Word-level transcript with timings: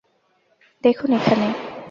দেখুন 0.83 1.09
এখানে। 1.19 1.47